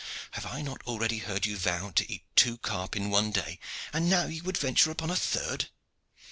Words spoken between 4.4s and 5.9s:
would venture upon a third?"